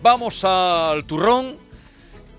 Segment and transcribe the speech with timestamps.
[0.00, 1.56] Vamos al turrón,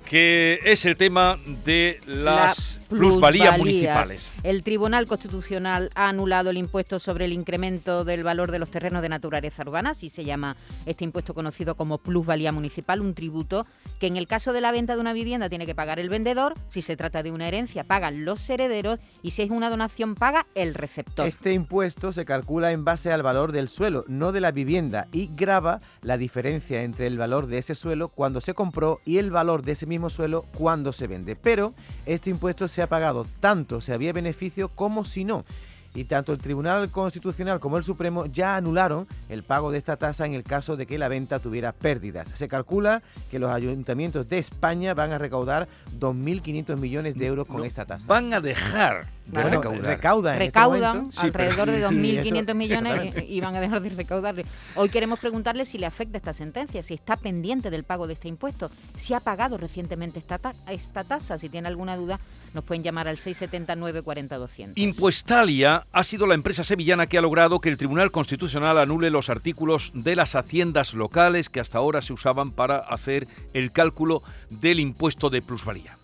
[0.05, 4.31] que es el tema de las plusvalías municipales.
[4.43, 9.01] El Tribunal Constitucional ha anulado el impuesto sobre el incremento del valor de los terrenos
[9.01, 13.65] de naturaleza urbana, así se llama este impuesto conocido como plusvalía municipal, un tributo
[13.99, 16.55] que en el caso de la venta de una vivienda tiene que pagar el vendedor,
[16.69, 20.47] si se trata de una herencia pagan los herederos y si es una donación paga
[20.55, 21.27] el receptor.
[21.27, 25.29] Este impuesto se calcula en base al valor del suelo, no de la vivienda, y
[25.35, 29.63] grava la diferencia entre el valor de ese suelo cuando se compró y el valor
[29.63, 31.35] de ese mismo suelo cuando se vende.
[31.35, 31.73] Pero
[32.05, 35.45] este impuesto se ha pagado tanto si había beneficio como si no
[35.93, 40.25] y tanto el Tribunal Constitucional como el Supremo ya anularon el pago de esta tasa
[40.25, 42.29] en el caso de que la venta tuviera pérdidas.
[42.35, 43.01] Se calcula
[43.31, 45.67] que los ayuntamientos de España van a recaudar
[45.99, 48.07] 2.500 millones de euros con esta tasa.
[48.07, 50.37] Van a dejar de recaudar.
[50.37, 54.45] Recaudan, este alrededor de 2.500 millones y, van a dejar de recaudarle.
[54.75, 58.27] Hoy queremos preguntarle si le afecta esta sentencia, si está pendiente del pago de este
[58.27, 61.37] impuesto, si ha pagado recientemente esta, esta tasa.
[61.37, 62.19] Si tiene alguna duda,
[62.53, 64.77] nos pueden llamar al 679 40 200.
[64.77, 69.29] Impuestalia ha sido la empresa sevillana que ha logrado que el Tribunal Constitucional anule los
[69.29, 74.79] artículos de las haciendas locales que hasta ahora se usaban para hacer el cálculo del
[74.79, 75.97] impuesto de plusvalía.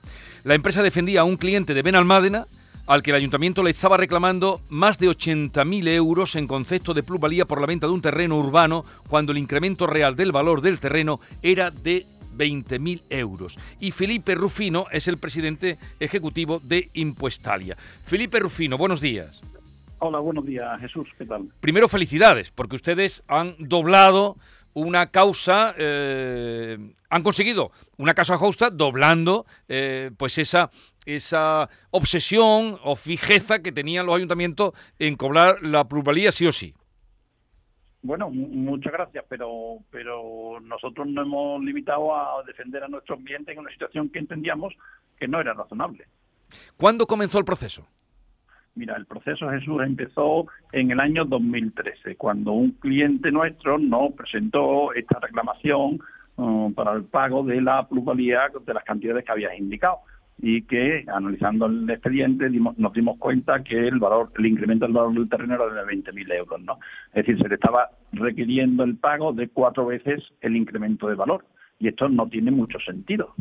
[0.44, 2.48] La empresa defendía a un cliente de Benalmádena
[2.88, 7.46] al que el ayuntamiento le estaba reclamando más de 80.000 euros en concepto de plusvalía
[7.46, 11.20] por la venta de un terreno urbano cuando el incremento real del valor del terreno
[11.42, 12.06] era de
[12.38, 13.58] 20.000 euros.
[13.80, 17.76] Y Felipe Rufino es el presidente ejecutivo de Impuestalia.
[18.04, 19.42] Felipe Rufino, buenos días.
[20.00, 21.08] Hola, buenos días, Jesús.
[21.18, 21.48] ¿Qué tal?
[21.62, 24.36] Primero, felicidades, porque ustedes han doblado
[24.76, 26.78] una causa, eh,
[27.10, 30.70] han conseguido una causa justa doblando eh, pues esa,
[31.06, 36.74] esa obsesión o fijeza que tenían los ayuntamientos en cobrar la plusvalía sí o sí.
[38.02, 43.60] Bueno, muchas gracias, pero pero nosotros no hemos limitado a defender a nuestros clientes en
[43.60, 44.76] una situación que entendíamos
[45.18, 46.06] que no era razonable.
[46.78, 47.88] ¿Cuándo comenzó el proceso?
[48.76, 54.94] Mira, el proceso Jesús empezó en el año 2013, cuando un cliente nuestro nos presentó
[54.94, 56.00] esta reclamación
[56.36, 60.00] uh, para el pago de la plusvalía de las cantidades que habías indicado
[60.38, 65.14] y que analizando el expediente nos dimos cuenta que el valor, el incremento del valor
[65.14, 66.78] del terreno era de 20.000 euros, ¿no?
[67.14, 71.46] Es decir, se le estaba requiriendo el pago de cuatro veces el incremento de valor
[71.80, 73.34] y esto no tiene mucho sentido.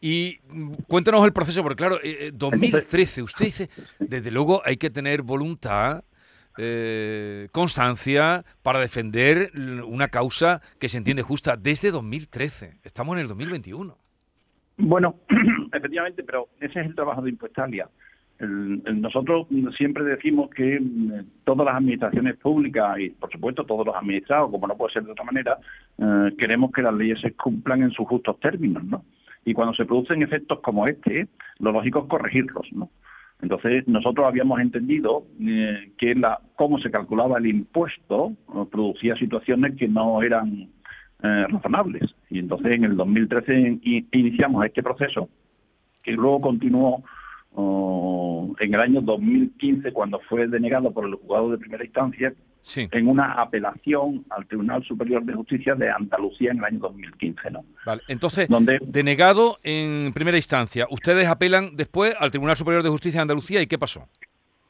[0.00, 0.38] Y
[0.88, 1.98] cuéntanos el proceso, porque claro,
[2.32, 6.04] 2013, eh, usted dice, desde luego hay que tener voluntad,
[6.58, 9.52] eh, constancia para defender
[9.86, 12.78] una causa que se entiende justa desde 2013.
[12.82, 13.96] Estamos en el 2021.
[14.80, 15.16] Bueno,
[15.72, 17.88] efectivamente, pero ese es el trabajo de Impuestalia.
[18.40, 19.46] nosotros
[19.76, 24.66] siempre decimos que mm, todas las administraciones públicas y, por supuesto, todos los administrados, como
[24.66, 25.58] no puede ser de otra manera,
[25.98, 29.04] eh, queremos que las leyes se cumplan en sus justos términos, ¿no?
[29.44, 32.90] Y cuando se producen efectos como este, lo lógico es corregirlos, ¿no?
[33.42, 38.34] Entonces, nosotros habíamos entendido eh, que la, cómo se calculaba el impuesto
[38.70, 40.68] producía situaciones que no eran
[41.22, 42.14] eh, razonables.
[42.30, 43.78] Y entonces en el 2013
[44.12, 45.28] iniciamos este proceso,
[46.02, 47.02] que luego continuó
[47.54, 52.32] oh, en el año 2015, cuando fue denegado por el juzgado de primera instancia,
[52.74, 57.50] en una apelación al Tribunal Superior de Justicia de Andalucía en el año 2015.
[57.50, 57.64] ¿no?
[57.86, 63.18] Vale, entonces, Donde, denegado en primera instancia, ustedes apelan después al Tribunal Superior de Justicia
[63.18, 64.08] de Andalucía y ¿qué pasó?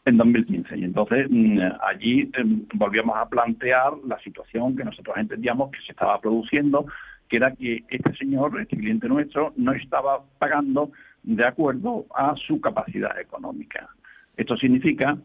[0.05, 0.79] En 2015.
[0.79, 5.93] Y entonces mm, allí em, volvíamos a plantear la situación que nosotros entendíamos que se
[5.93, 6.87] estaba produciendo,
[7.29, 10.91] que era que este señor, este cliente nuestro, no estaba pagando
[11.23, 13.89] de acuerdo a su capacidad económica.
[14.37, 15.19] Esto significa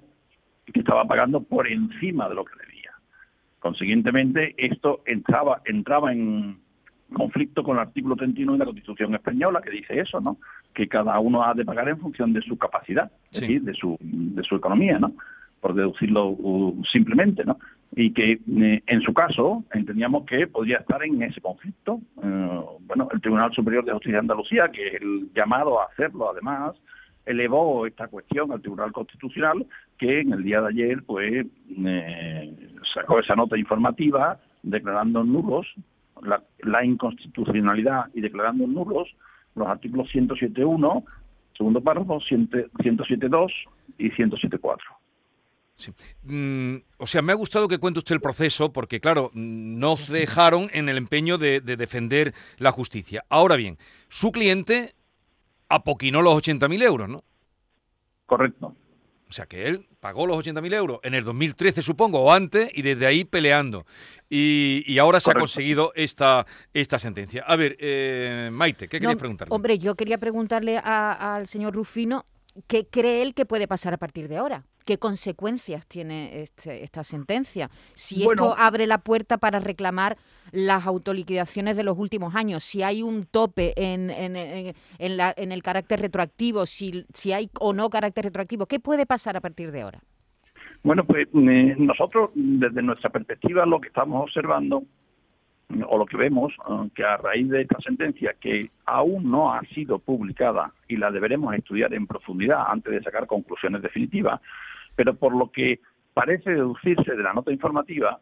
[0.66, 2.92] que estaba pagando por encima de lo que debía.
[3.60, 6.60] Consiguientemente, esto entraba, entraba en,
[7.14, 10.38] conflicto con el artículo 31 de la Constitución española que dice eso, ¿no?
[10.76, 13.98] Que cada uno ha de pagar en función de su capacidad, es decir, de su
[14.00, 15.14] de su economía, ¿no?
[15.62, 17.58] Por deducirlo uh, simplemente, ¿no?
[17.96, 22.02] Y que eh, en su caso entendíamos que podría estar en ese conflicto.
[22.22, 26.30] Eh, bueno, el Tribunal Superior de Justicia de Andalucía, que es el llamado a hacerlo,
[26.30, 26.76] además,
[27.26, 29.66] elevó esta cuestión al Tribunal Constitucional,
[29.98, 31.48] que en el día de ayer, pues,
[31.86, 32.56] eh,
[32.94, 35.68] sacó esa nota informativa declarando nulos
[36.22, 39.10] la, inconstitucionalidad y declarando nulos
[39.56, 41.04] los artículos 107.1,
[41.58, 43.52] segundo párrafo, 107.2
[43.98, 44.78] y 107.4.
[45.76, 45.92] Sí.
[46.24, 50.14] Mm, o sea, me ha gustado que cuente usted el proceso porque, claro, no se
[50.14, 53.26] dejaron en el empeño de, defender la justicia.
[53.30, 54.94] Ahora bien, su cliente
[55.68, 57.24] apoquinó los 80.000 euros, ¿no?
[58.26, 58.74] Correcto.
[59.30, 62.84] O sea, que él pagó los 80.000 euros en el 2013, supongo, o antes, y
[62.84, 63.86] desde ahí peleando.
[64.30, 67.44] Y, ahora se ha conseguido esta, esta sentencia.
[67.46, 69.54] A ver, eh, Maite, ¿qué querías preguntarle?
[69.54, 72.26] Hombre, yo quería preguntarle al señor Rufino
[72.68, 74.64] qué cree él que puede pasar a partir de ahora.
[74.86, 77.70] ¿Qué consecuencias tiene este, esta sentencia?
[77.94, 80.16] Si esto abre la puerta para reclamar
[80.52, 86.02] las autoliquidaciones de los últimos años, si hay un tope en, en, en, el carácter
[86.02, 90.00] retroactivo, si, si hay o no carácter retroactivo, ¿qué puede pasar a partir de ahora?
[90.84, 94.84] Bueno, pues eh, nosotros, desde nuestra perspectiva, lo que estamos observando
[95.88, 99.62] o lo que vemos, eh, que a raíz de esta sentencia, que aún no ha
[99.74, 104.40] sido publicada y la deberemos estudiar en profundidad antes de sacar conclusiones definitivas,
[104.96, 105.80] pero por lo que
[106.14, 108.20] parece deducirse de la nota informativa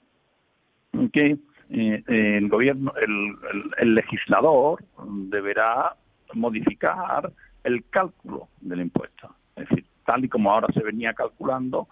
[1.11, 1.37] que
[1.69, 4.83] eh, el gobierno, el, legislador
[5.29, 5.95] deberá
[6.33, 7.31] modificar
[7.63, 9.35] el cálculo del impuesto.
[9.55, 11.87] Es decir, tal y como ahora se venía calculando,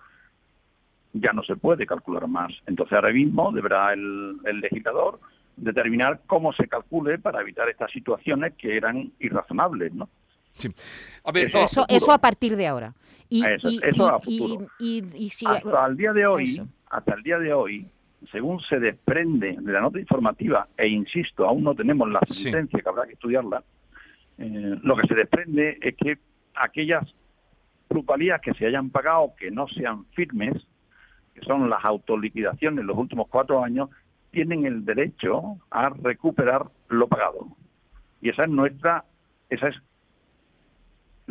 [1.13, 2.51] ya no se puede calcular más.
[2.67, 5.19] Entonces ahora mismo deberá el, legislador
[5.57, 10.09] determinar cómo se calcule para evitar estas situaciones que eran irrazonables, ¿no?
[10.53, 10.69] Sí.
[11.23, 12.93] A ver, eso, eso, a partir de ahora.
[13.29, 13.69] Y, eso,
[14.27, 17.87] y, hasta el día de hoy, hasta el día de hoy,
[18.31, 22.89] según se desprende de la nota informativa, e insisto, aún no tenemos la sentencia que
[22.89, 23.63] habrá que estudiarla,
[24.37, 26.17] eh, lo que se desprende es que
[26.55, 27.07] aquellas
[27.87, 30.53] plusvalías que se hayan pagado que no sean firmes,
[31.33, 33.89] que son las autoliquidaciones en los últimos cuatro años,
[34.31, 37.47] tienen el derecho a recuperar lo pagado.
[38.21, 39.05] Y esa es nuestra,
[39.49, 39.75] esa es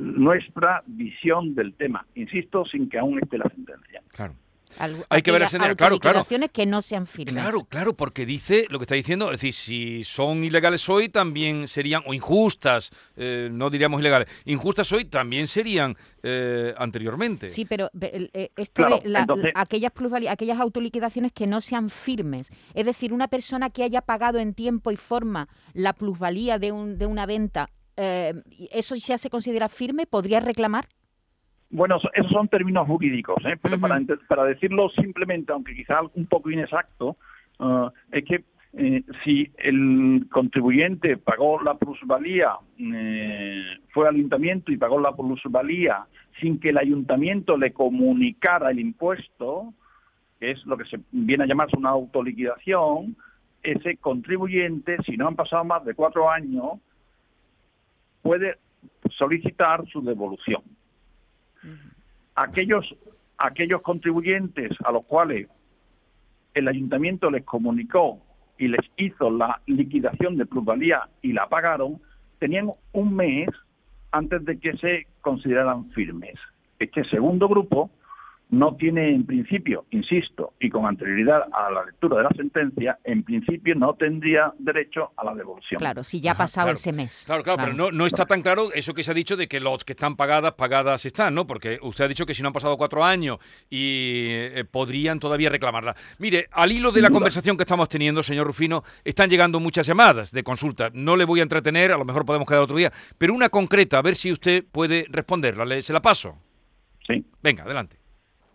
[0.01, 4.03] nuestra visión del tema, insisto, sin que aún esté la sentencia.
[4.09, 4.35] Claro.
[5.09, 5.43] Hay que ver
[5.77, 6.25] claro, claro.
[6.53, 7.35] que no sean firmes.
[7.35, 11.69] Claro, claro, porque dice lo que está diciendo, es decir, si son ilegales hoy también
[11.69, 17.49] serían, o injustas, eh, no diríamos ilegales, injustas hoy también serían eh, anteriormente.
[17.49, 18.87] Sí, pero eh, esto
[19.55, 19.93] aquellas
[20.29, 24.93] aquellas autoliquidaciones que no sean firmes, es decir, una persona que haya pagado en tiempo
[24.93, 27.71] y forma la plusvalía de, un, de una venta
[28.01, 28.33] eh,
[28.73, 30.07] ¿eso ya se considera firme?
[30.07, 30.87] ¿Podría reclamar?
[31.71, 33.57] Bueno, esos son términos jurídicos, ¿eh?
[33.63, 37.17] pero para, para decirlo simplemente, aunque quizá un poco inexacto,
[37.61, 42.55] eh, es que eh, si el contribuyente pagó la plusvalía,
[43.93, 46.07] fue al ayuntamiento y pagó la plusvalía
[46.41, 49.73] sin que el ayuntamiento le comunicara el impuesto,
[50.41, 53.17] que es lo que se viene a llamarse una autoliquidación,
[53.63, 56.81] ese contribuyente, si no han pasado más de cuatro años,
[58.23, 58.59] puede
[59.17, 60.63] solicitar su devolución.
[62.35, 62.95] Aquellos,
[63.39, 65.49] aquellos contribuyentes a los cuales
[66.55, 68.21] el ayuntamiento les comunicó
[68.59, 72.01] y les hizo la liquidación de plusvalía y la pagaron,
[72.39, 73.49] tenían un mes
[74.13, 76.35] antes de que se consideraran firmes.
[76.79, 77.91] Este segundo grupo
[78.51, 83.23] no tiene en principio, insisto, y con anterioridad a la lectura de la sentencia, en
[83.23, 85.79] principio no tendría derecho a la devolución.
[85.79, 87.25] Claro, si ya ha pasado ese mes.
[87.27, 89.61] Claro, claro, pero no, no está tan claro eso que se ha dicho de que
[89.61, 91.47] los que están pagadas, pagadas están, ¿no?
[91.47, 93.39] Porque usted ha dicho que si no han pasado cuatro años
[93.69, 95.95] y eh, podrían todavía reclamarla.
[96.19, 100.33] Mire, al hilo de la conversación que estamos teniendo, señor Rufino, están llegando muchas llamadas
[100.33, 100.91] de consulta.
[100.93, 103.99] No le voy a entretener, a lo mejor podemos quedar otro día, pero una concreta,
[103.99, 105.81] a ver si usted puede responderla.
[105.83, 106.37] ¿Se la paso?
[107.07, 107.25] Sí.
[107.43, 108.00] Venga, adelante.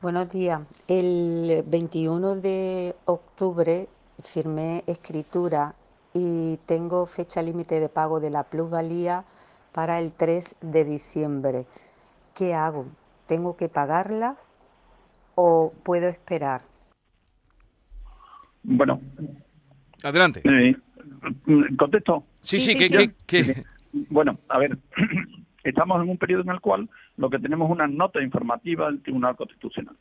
[0.06, 0.62] Buenos días.
[0.88, 3.88] El 21 de octubre
[4.24, 5.74] firmé escritura
[6.14, 9.24] y tengo fecha límite de pago de la plusvalía
[9.74, 11.66] para el 3 de diciembre.
[12.36, 12.86] ¿Qué hago?
[13.26, 14.38] ¿Tengo que pagarla
[15.34, 16.62] o puedo esperar?
[18.62, 19.02] Bueno.
[20.04, 20.44] Adelante.
[20.44, 20.76] Eh,
[21.80, 22.26] ¿Contesto?
[22.42, 22.78] Sí, sí,
[23.26, 23.64] que,
[24.12, 24.78] Bueno, a ver,
[25.64, 29.02] estamos en un periodo en el cual lo que tenemos es una nota informativa del
[29.02, 29.96] Tribunal Constitucional.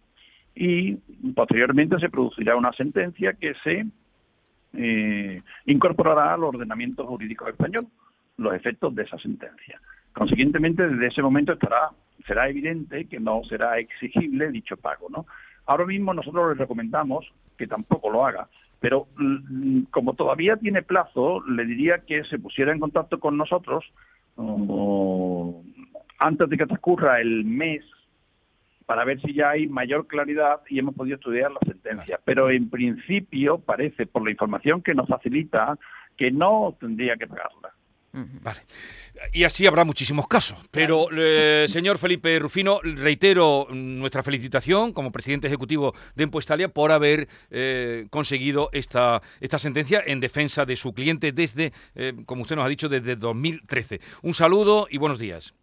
[0.54, 0.94] Y
[1.34, 3.86] posteriormente se producirá una sentencia que se
[4.74, 7.86] eh, incorporará al ordenamiento jurídico español
[8.36, 9.80] los efectos de esa sentencia.
[10.12, 11.90] Consiguientemente, desde ese momento estará
[12.26, 15.08] será evidente que no será exigible dicho pago.
[15.66, 18.48] Ahora mismo nosotros le recomendamos que tampoco lo haga,
[18.80, 23.84] pero mm, como todavía tiene plazo, le diría que se pusiera en contacto con nosotros
[26.24, 27.84] antes de que transcurra el mes
[28.86, 32.18] para ver si ya hay mayor claridad y hemos podido estudiar la sentencia.
[32.24, 35.78] Pero en principio parece, por la información que nos facilita,
[36.16, 37.74] que no tendría que pagarla.
[38.12, 38.60] Vale.
[39.32, 40.56] Y así habrá muchísimos casos.
[40.70, 47.28] Pero, eh, señor Felipe Rufino, reitero nuestra felicitación como presidente ejecutivo de Empuestalia por haber
[47.50, 52.64] eh, conseguido esta, esta sentencia en defensa de su cliente desde, eh, como usted nos
[52.64, 54.00] ha dicho, desde 2013.
[54.22, 55.54] Un saludo y buenos días.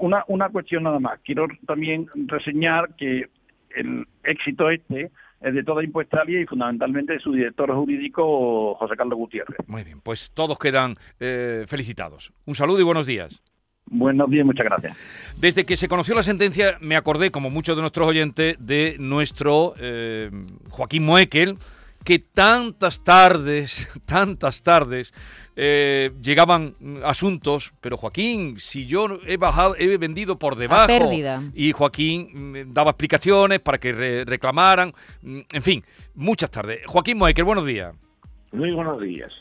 [0.00, 1.20] Una, una cuestión nada más.
[1.24, 3.28] Quiero también reseñar que
[3.76, 9.18] el éxito este es de toda Impuestalia y fundamentalmente de su director jurídico, José Carlos
[9.18, 9.56] Gutiérrez.
[9.66, 12.32] Muy bien, pues todos quedan eh, felicitados.
[12.44, 13.42] Un saludo y buenos días.
[13.86, 14.96] Buenos días, muchas gracias.
[15.40, 19.74] Desde que se conoció la sentencia, me acordé, como muchos de nuestros oyentes, de nuestro
[19.80, 20.30] eh,
[20.68, 21.56] Joaquín Moekel,
[22.04, 25.12] que tantas tardes, tantas tardes,
[25.56, 30.86] eh, llegaban asuntos, pero Joaquín, si yo he bajado, he vendido por debajo.
[30.86, 31.42] pérdida.
[31.54, 32.30] Y Joaquín
[32.68, 34.92] mm, daba explicaciones para que re- reclamaran.
[35.22, 36.80] mm, En fin, muchas tardes.
[36.86, 37.94] Joaquín Moekel, buenos días.
[38.52, 39.32] Muy buenos días.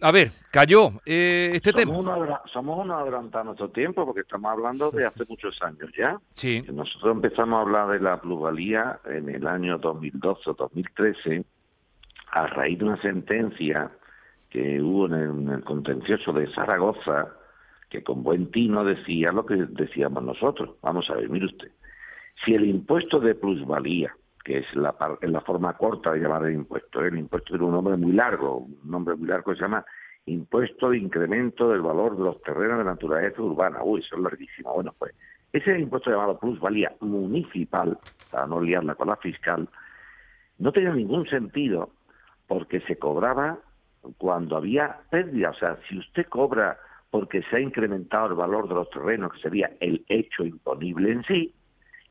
[0.00, 2.42] A ver, cayó eh, este somos, tema.
[2.52, 6.18] somos unos adelantados a nuestro tiempo porque estamos hablando de hace muchos años ya.
[6.34, 11.44] Sí, Nosotros empezamos a hablar de la plusvalía en el año 2012 o 2013
[12.32, 13.90] a raíz de una sentencia
[14.54, 17.26] que hubo en el, en contencioso de Zaragoza
[17.90, 20.76] que con buen tino decía lo que decíamos nosotros.
[20.80, 21.72] Vamos a ver, mire usted.
[22.44, 26.54] Si el impuesto de plusvalía, que es la, es la forma corta de llamar el
[26.54, 27.08] impuesto, ¿eh?
[27.08, 29.84] el impuesto tiene un nombre muy largo, un nombre muy largo que se llama
[30.26, 33.82] impuesto de incremento del valor de los terrenos de naturaleza urbana.
[33.82, 34.72] Uy, eso es larguísimo.
[34.72, 35.16] Bueno, pues
[35.52, 37.98] ese impuesto llamado plusvalía municipal,
[38.30, 39.68] para no liarla con la fiscal,
[40.58, 41.90] no tenía ningún sentido
[42.46, 43.58] porque se cobraba
[44.18, 45.50] cuando había pérdida.
[45.50, 46.78] O sea, si usted cobra
[47.10, 51.22] porque se ha incrementado el valor de los terrenos, que sería el hecho imponible en
[51.24, 51.54] sí,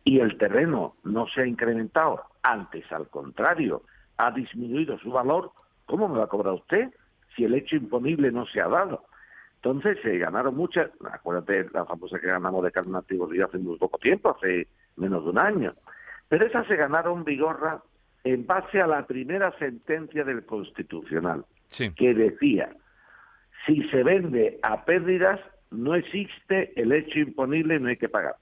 [0.06, 3.84] y el terreno no se ha incrementado, antes al contrario,
[4.18, 5.52] ha disminuido su valor,
[5.86, 6.90] ¿cómo me va a cobrar usted
[7.36, 9.06] si el hecho imponible no se ha dado?
[9.56, 13.98] Entonces se ganaron muchas, acuérdate la famosa que ganamos de carne antigüedad hace muy poco
[13.98, 15.74] tiempo, hace menos de un año,
[16.28, 17.82] pero esas se ganaron vigorra
[18.24, 21.92] en base a la primera sentencia del Constitucional, sí.
[21.96, 22.70] que decía,
[23.66, 25.40] si se vende a pérdidas,
[25.72, 28.36] no existe el hecho imponible y no hay que pagar.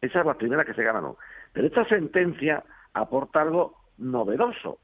[0.00, 1.14] Esa es la primera que se ganaron.
[1.52, 4.78] Pero esta sentencia aporta algo novedoso,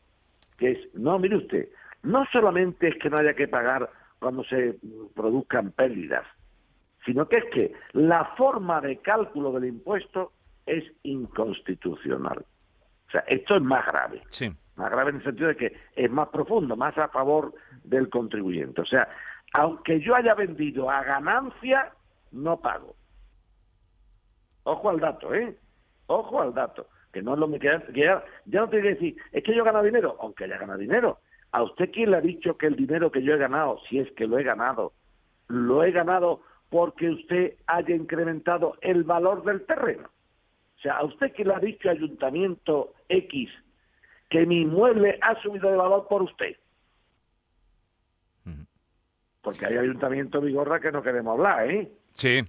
[0.57, 1.69] que es, no, mire usted,
[2.03, 3.91] no solamente es que no haya que pagar
[4.21, 4.79] cuando se
[5.15, 6.25] produzcan pérdidas,
[7.05, 10.33] sino que es que la forma de cálculo del impuesto
[10.67, 12.45] es inconstitucional.
[13.09, 14.53] O sea, esto es más grave Sí.
[14.79, 17.53] Más grave en el sentido de que es más profundo, más a favor
[17.85, 18.81] del contribuyente.
[18.81, 19.09] O sea,
[19.53, 21.93] aunque yo haya vendido a ganancia,
[22.33, 22.95] no pago.
[24.63, 25.57] Ojo al dato, ¿eh?
[26.07, 26.87] Ojo al dato.
[27.13, 29.63] Que no es lo que ya, ya, ya no tiene que decir, es que yo
[29.63, 31.19] he ganado dinero, aunque haya ganado dinero.
[31.53, 34.11] ¿A usted quién le ha dicho que el dinero que yo he ganado, si es
[34.13, 34.93] que lo he ganado,
[35.49, 40.11] lo he ganado porque usted haya incrementado el valor del terreno?
[40.77, 43.51] O sea, ¿a usted quién le ha dicho ayuntamiento X
[44.29, 46.57] que mi inmueble ha subido de valor por usted.
[49.43, 51.91] Porque hay ayuntamientos Vigorra que no queremos hablar, ¿eh?
[52.15, 52.45] Sí.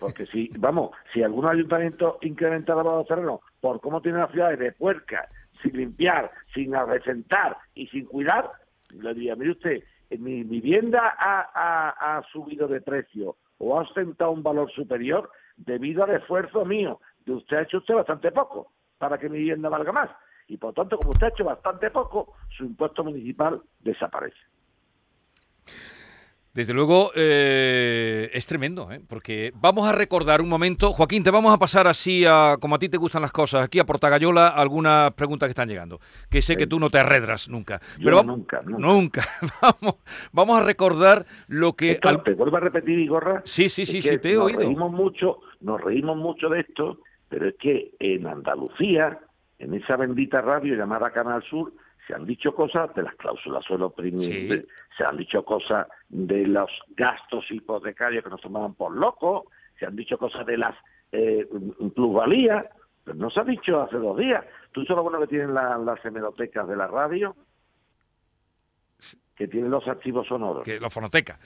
[0.00, 4.30] Porque si, vamos, si algún ayuntamiento incrementa el valor del terreno por cómo tiene las
[4.30, 5.28] ciudades de puerca,
[5.62, 8.50] sin limpiar, sin arrecentar y sin cuidar,
[8.90, 9.82] le diría, mire usted,
[10.18, 16.04] mi vivienda ha, ha- ha subido de precio o ha ostentado un valor superior debido
[16.04, 17.00] al esfuerzo mío.
[17.24, 20.10] De usted ha hecho usted bastante poco para que mi vivienda valga más.
[20.48, 24.36] Y por tanto, como usted ha hecho bastante poco, su impuesto municipal desaparece.
[26.54, 29.02] Desde luego eh, es tremendo, ¿eh?
[29.06, 30.90] porque vamos a recordar un momento.
[30.94, 33.78] Joaquín, te vamos a pasar así, a, como a ti te gustan las cosas, aquí
[33.78, 36.00] a Portagayola, algunas preguntas que están llegando.
[36.30, 37.78] Que sé que tú no te arredras nunca.
[37.98, 38.78] Yo Pero nunca, nunca.
[38.88, 39.22] nunca.
[39.60, 39.96] vamos,
[40.32, 41.90] vamos a recordar lo que...
[41.90, 43.42] Esto, al- te vuelvo a repetir, Igorra.
[43.44, 44.60] Sí, sí, sí, sí, te he nos oído.
[44.60, 49.18] Reímos mucho, nos reímos mucho de esto, pero es que en Andalucía,
[49.58, 51.72] en esa bendita radio llamada Canal Sur,
[52.06, 54.66] se han dicho cosas de las cláusulas suelo primi- Sí.
[54.96, 59.44] se han dicho cosas de los gastos hipotecarios que nos tomaban por locos,
[59.78, 60.74] se han dicho cosas de las
[61.12, 61.46] eh,
[61.94, 62.66] plusvalías,
[63.04, 64.44] pero no se ha dicho hace dos días.
[64.72, 67.36] ¿Tú sabes lo bueno que tienen la- las hemerotecas de la radio?
[69.36, 70.64] Que tienen los archivos sonoros.
[70.64, 71.38] que la fonoteca.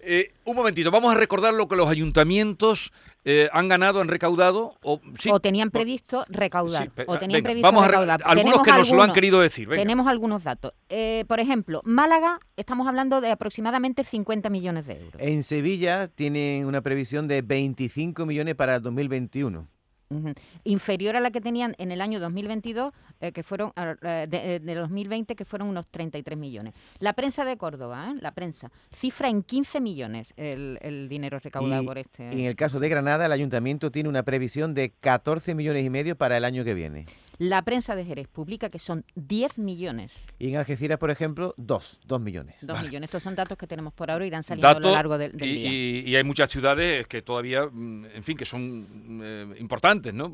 [0.00, 2.92] Eh, un momentito, vamos a recordar lo que los ayuntamientos
[3.24, 4.74] eh, han ganado, han recaudado.
[4.82, 6.90] O, sí, o tenían previsto recaudar.
[6.96, 8.20] Sí, o tenían venga, previsto vamos a re- recaudar.
[8.24, 9.68] algunos que nos lo han querido decir.
[9.68, 9.80] venga.
[9.82, 10.72] Tenemos algunos datos.
[10.88, 15.20] Eh, por ejemplo, Málaga, estamos hablando de aproximadamente 50 millones de euros.
[15.20, 19.68] En Sevilla tienen una previsión de 25 millones para el 2021.
[20.10, 20.32] Ujú.
[20.64, 24.56] Inferior a la que tenían en el año 2022, eh, que fueron ah, eh, de,
[24.56, 26.74] eh, de 2020, que fueron unos 33 millones.
[26.98, 28.18] La prensa de Córdoba, ¿eh?
[28.20, 32.30] la prensa, cifra en 15 millones el, el dinero recaudado Y por este.
[32.30, 36.16] En el caso de Granada, el ayuntamiento tiene una previsión de 14 millones y medio
[36.16, 37.04] para el año que viene.
[37.38, 40.26] La prensa de Jerez publica que son 10 millones.
[40.40, 42.56] Y en Algeciras, por ejemplo, 2, 2 millones.
[42.62, 43.06] 2 millones.
[43.06, 45.70] Estos son datos que tenemos por ahora, irán saliendo a lo largo del, día.
[45.70, 49.54] Y, hay muchas ciudades que todavía, mm, en fin, que son eh,
[49.98, 50.30] importantes, ¿no?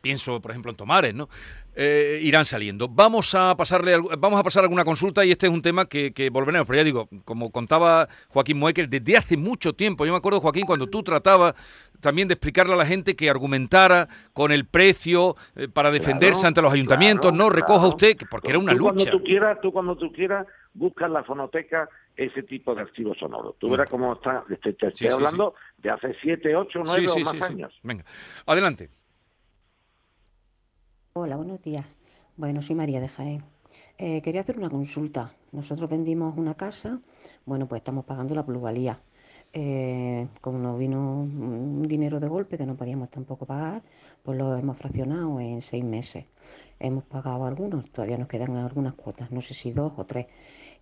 [0.00, 1.28] Pienso, por ejemplo, en Tomares, ¿no?
[1.74, 2.88] Eh, irán saliendo.
[2.88, 6.30] Vamos a pasarle, vamos a pasar alguna consulta y este es un tema que, que
[6.30, 6.66] volveremos.
[6.66, 10.66] Pero ya digo, como contaba Joaquín Moekel, desde hace mucho tiempo, yo me acuerdo, Joaquín,
[10.66, 11.54] cuando tú tratabas
[12.00, 16.60] también de explicarle a la gente que argumentara con el precio eh, para defenderse ante
[16.62, 18.94] los ayuntamientos, no recoja usted, porque era una tú lucha.
[18.94, 23.18] Cuando tú quieras, tú cuando tú quieras, buscas en la fonoteca ese tipo de archivos
[23.18, 23.56] sonoros.
[23.58, 23.70] Tú mm.
[23.70, 27.80] verás cómo está, te, estoy hablando de hace 7, 8, 9 o más años.
[27.82, 28.04] Venga,
[28.46, 28.90] adelante.
[31.16, 31.86] Hola, buenos días.
[32.36, 33.44] Bueno, soy María de Jaén.
[33.98, 35.32] Eh, quería hacer una consulta.
[35.52, 37.00] Nosotros vendimos una casa,
[37.46, 39.00] bueno, pues estamos pagando la plusvalía.
[39.52, 43.84] Eh, como nos vino un dinero de golpe que no podíamos tampoco pagar,
[44.24, 46.24] pues lo hemos fraccionado en seis meses.
[46.80, 50.26] Hemos pagado algunos, todavía nos quedan algunas cuotas, no sé si dos o tres.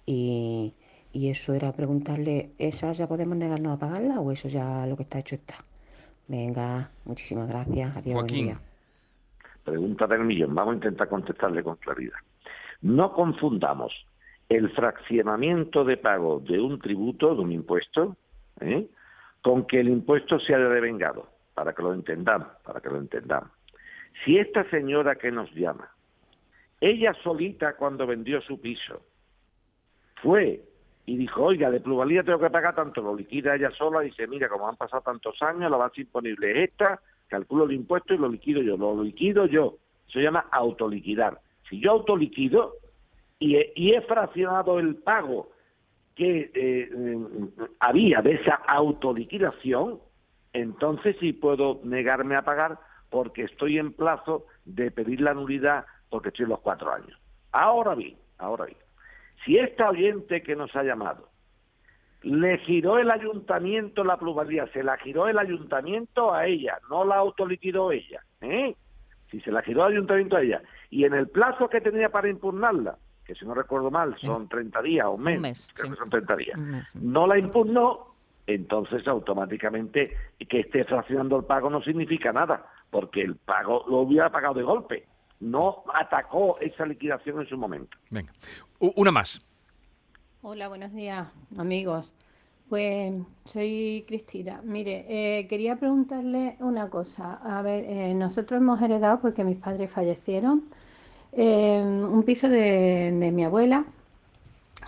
[0.06, 0.72] Y,
[1.12, 5.18] eso era preguntarle, ¿esas ya podemos negarnos a pagarla o eso ya lo que está
[5.18, 5.62] hecho está?
[6.26, 7.94] Venga, muchísimas gracias.
[7.98, 8.62] Adiós, buen día.
[9.64, 12.16] Pregunta del millón, vamos a intentar contestarle con claridad.
[12.80, 13.92] No confundamos
[14.48, 18.16] el fraccionamiento de pago de un tributo, de un impuesto,
[18.60, 18.86] ¿eh?
[19.40, 23.50] con que el impuesto se haya devengado, para que lo entendamos, para que lo entendamos.
[24.24, 25.90] Si esta señora que nos llama,
[26.80, 29.02] ella solita cuando vendió su piso,
[30.16, 30.62] fue
[31.06, 34.48] y dijo, oiga, de pluralidad tengo que pagar tanto, lo liquida ella sola, dice, mira,
[34.48, 38.28] como han pasado tantos años, la base imponible es esta, calculo el impuesto y lo
[38.28, 39.78] liquido yo, lo liquido yo.
[40.12, 41.40] Se llama autoliquidar.
[41.68, 42.74] Si yo autoliquido
[43.38, 45.50] y y he fraccionado el pago
[46.14, 46.90] que eh,
[47.80, 50.00] había de esa autoliquidación,
[50.52, 52.78] entonces sí puedo negarme a pagar
[53.10, 57.18] porque estoy en plazo de pedir la nulidad porque estoy en los cuatro años.
[57.52, 58.78] Ahora bien, ahora bien,
[59.44, 61.28] si esta oyente que nos ha llamado
[62.22, 67.16] le giró el ayuntamiento la plusvalía, se la giró el ayuntamiento a ella, no la
[67.16, 68.76] autoliquidó ella, ¿eh?
[69.30, 72.28] Si se la giró el ayuntamiento a ella y en el plazo que tenía para
[72.28, 76.10] impugnarla que si no recuerdo mal son 30 días o menos, mes, creo que son
[76.10, 76.58] 30 días,
[76.96, 78.14] no la impugnó,
[78.46, 80.16] entonces automáticamente
[80.48, 84.62] que esté fraccionando el pago no significa nada, porque el pago lo hubiera pagado de
[84.62, 85.06] golpe,
[85.40, 87.96] no atacó esa liquidación en su momento.
[88.10, 88.32] Venga,
[88.78, 89.40] una más.
[90.42, 92.12] Hola, buenos días, amigos.
[92.72, 93.12] Pues
[93.44, 94.62] soy Cristina.
[94.64, 97.34] Mire, eh, quería preguntarle una cosa.
[97.34, 100.64] A ver, eh, nosotros hemos heredado porque mis padres fallecieron
[101.34, 103.84] un piso de, mi abuela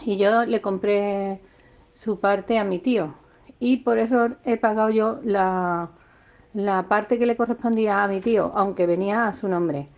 [0.01, 1.41] y yo le compré
[1.93, 3.17] su parte a mi tío
[3.61, 5.91] y por error he pagado yo la,
[6.55, 9.89] la parte que le correspondía a mi tío, aunque venía a su nombre.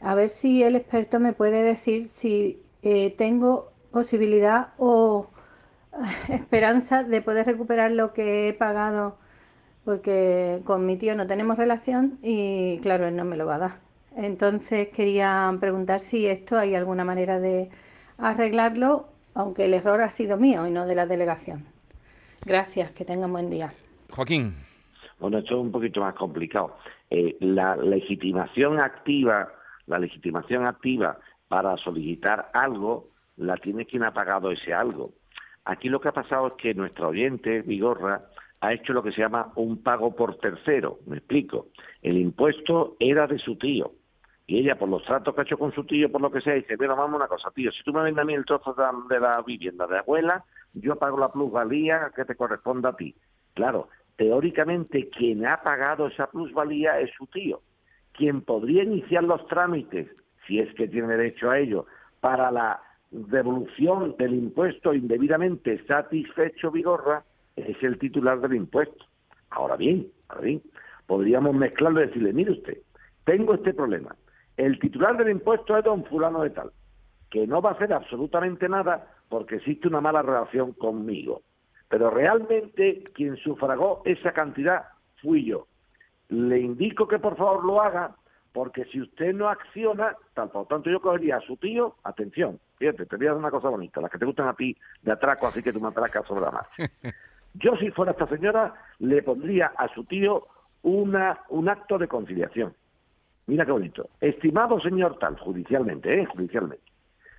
[0.00, 5.28] A ver si el experto me puede decir si eh, tengo posibilidad o
[6.28, 9.18] esperanza de poder recuperar lo que he pagado,
[9.84, 13.58] porque con mi tío no tenemos relación y claro, él no me lo va a
[13.58, 13.90] dar.
[14.16, 17.70] Entonces quería preguntar si esto hay alguna manera de
[18.18, 21.64] arreglarlo, aunque el error ha sido mío y no de la delegación.
[22.44, 23.72] Gracias, que tengan buen día.
[24.10, 24.54] Joaquín.
[25.18, 26.76] Bueno, esto es un poquito más complicado.
[27.10, 29.52] Eh, la legitimación activa,
[29.86, 35.12] la legitimación activa para solicitar algo, la tiene quien ha pagado ese algo.
[35.64, 38.26] Aquí lo que ha pasado es que nuestra oyente, Vigorra,
[38.60, 40.98] ha hecho lo que se llama un pago por tercero.
[41.06, 41.68] Me explico.
[42.02, 43.92] El impuesto era de su tío
[44.50, 46.54] y ella, por los tratos que ha hecho con su tío, por lo que sea,
[46.54, 48.74] dice, bueno, vamos una cosa, tío, si tú me vendes a mí el trozo
[49.08, 50.44] de la vivienda de abuela,
[50.74, 53.14] yo pago la plusvalía que te corresponda a ti.
[53.54, 57.60] Claro, teóricamente quien ha pagado esa plusvalía es su tío.
[58.12, 60.08] Quien podría iniciar los trámites,
[60.48, 61.86] si es que tiene derecho a ello,
[62.18, 67.24] para la devolución del impuesto indebidamente satisfecho Vigorra,
[67.56, 69.04] es el titular del impuesto.
[69.50, 70.62] Ahora bien, ahora bien,
[71.06, 72.78] podríamos mezclarlo y decirle, mire usted,
[73.24, 74.14] tengo este problema,
[74.56, 76.70] el titular del impuesto es don fulano de tal,
[77.30, 81.42] que no va a hacer absolutamente nada porque existe una mala relación conmigo.
[81.88, 84.84] Pero realmente quien sufragó esa cantidad
[85.20, 85.66] fui yo.
[86.28, 88.14] Le indico que por favor lo haga,
[88.52, 93.04] porque si usted no acciona, tal por tanto yo cogería a su tío, atención, fíjate,
[93.04, 95.46] te voy a dar una cosa bonita, las que te gustan a ti de atraco,
[95.46, 96.90] así que tú me atracas sobre la marcha.
[97.54, 100.46] Yo si fuera esta señora, le pondría a su tío
[100.82, 102.74] una, un acto de conciliación.
[103.46, 104.08] Mira qué bonito.
[104.20, 106.26] Estimado señor tal, judicialmente, ¿eh?
[106.26, 106.84] Judicialmente.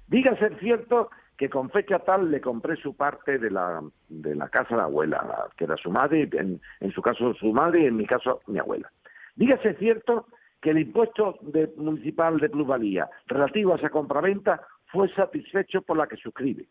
[0.08, 4.48] Diga ser cierto que con fecha tal le compré su parte de la, de la
[4.50, 7.86] casa de la abuela, que era su madre, en, en su caso su madre y
[7.86, 8.92] en mi caso mi abuela.
[9.36, 10.28] Dígase cierto
[10.62, 16.08] que el impuesto de, municipal de plusvalía relativo a esa compraventa fue satisfecho por la
[16.08, 16.68] que suscribe.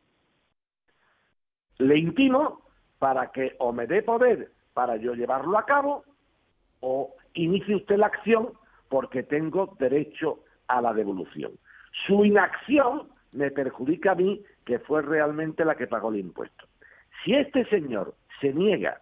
[1.78, 2.62] Le intimo
[2.98, 6.04] para que o me dé poder para yo llevarlo a cabo
[6.80, 8.52] o inicie usted la acción
[8.88, 11.52] porque tengo derecho a la devolución.
[12.06, 16.66] Su inacción me perjudica a mí, que fue realmente la que pagó el impuesto.
[17.24, 19.00] Si este señor se niega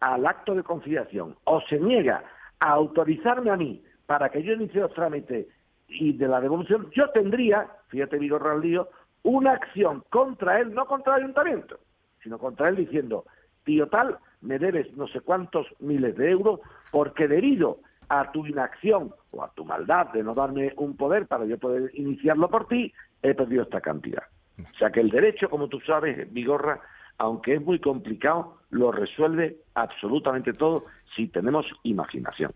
[0.00, 2.24] al acto de conciliación o se niega
[2.60, 5.46] a autorizarme a mí para que yo inicie los trámites
[5.88, 8.88] y de la devolución, yo tendría, fíjate Vigo Raldío,
[9.22, 11.78] una acción contra él, no contra el ayuntamiento,
[12.22, 13.24] sino contra él diciendo,
[13.64, 19.12] tío tal, me debes no sé cuántos miles de euros porque debido a tu inacción
[19.32, 22.92] o a tu maldad de no darme un poder para yo poder iniciarlo por ti,
[23.22, 24.22] he perdido esta cantidad.
[24.58, 26.80] O sea que el derecho, como tú sabes, Vigorra,
[27.18, 32.52] aunque es muy complicado, lo resuelve absolutamente todo si tenemos imaginación.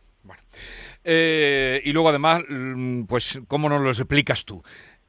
[1.03, 4.63] Eh, y luego además, mm, pues, ¿cómo nos lo explicas tú?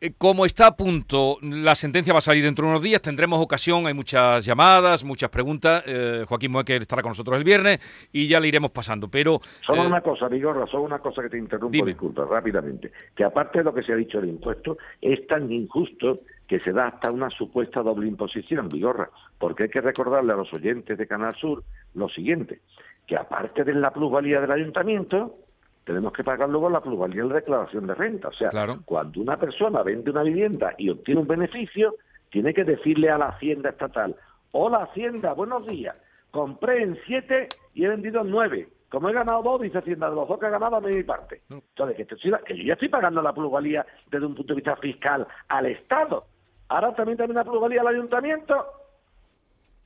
[0.04, 3.40] Eh, como está a punto, la sentencia va a salir dentro de unos días, tendremos
[3.40, 5.84] ocasión, hay muchas llamadas, muchas preguntas.
[5.86, 7.80] Eh, Joaquín Moecker estará con nosotros el viernes
[8.12, 9.10] y ya le iremos pasando.
[9.10, 12.92] Pero solo una cosa, Vigorra, solo una cosa que te interrumpo, disculpa, rápidamente.
[13.16, 16.16] Que aparte de lo que se ha dicho del impuesto, es tan injusto
[16.48, 20.52] que se da hasta una supuesta doble imposición, Vigorra, porque hay que recordarle a los
[20.52, 22.62] oyentes de Canal Sur lo siguiente,
[23.06, 25.36] que aparte de la plusvalía del ayuntamiento,
[25.84, 28.30] tenemos que pagar luego la plusvalía de la declaración de renta.
[28.30, 28.50] O sea,
[28.86, 31.96] cuando una persona vende una vivienda y obtiene un beneficio,
[32.30, 34.16] tiene que decirle a la Hacienda estatal,
[34.52, 35.96] hola Hacienda, buenos días,
[36.30, 38.70] compré en siete y he vendido en nueve.
[38.90, 41.42] Como he ganado dos, dice Hacienda, de los dos que he ganado, a mi parte.
[41.50, 45.26] Entonces, que, que yo ya estoy pagando la plusvalía desde un punto de vista fiscal
[45.48, 46.26] al Estado.
[46.68, 48.66] Ahora también también la plusvalía al ayuntamiento.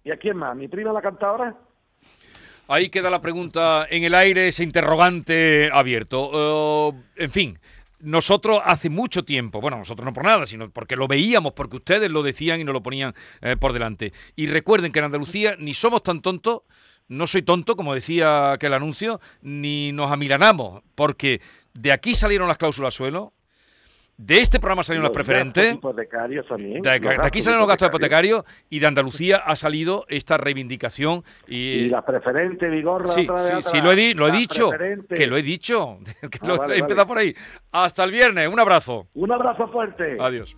[0.03, 0.55] ¿Y a quién más?
[0.55, 1.55] ¿Mi prima la cantadora?
[2.67, 6.93] Ahí queda la pregunta en el aire, ese interrogante abierto.
[7.17, 7.59] Eh, en fin,
[7.99, 12.09] nosotros hace mucho tiempo, bueno, nosotros no por nada, sino porque lo veíamos, porque ustedes
[12.09, 14.13] lo decían y nos lo ponían eh, por delante.
[14.35, 16.61] Y recuerden que en Andalucía ni somos tan tontos,
[17.07, 21.41] no soy tonto, como decía aquel anuncio, ni nos amilanamos, porque
[21.73, 23.33] de aquí salieron las cláusulas suelo,
[24.17, 25.77] de este programa salieron las preferentes.
[25.79, 31.23] De, aquí salieron los gastos hipotecarios y de Andalucía ha salido esta reivindicación.
[31.47, 33.07] Y, las preferentes, Vigorra.
[33.07, 34.71] Sí, sí, sí, lo he, lo he dicho.
[35.09, 35.99] Que lo he dicho.
[36.31, 37.33] Que ah, lo, he empezado por ahí.
[37.71, 38.47] Hasta el viernes.
[38.47, 39.07] Un abrazo.
[39.13, 40.17] Un abrazo fuerte.
[40.19, 40.55] Adiós.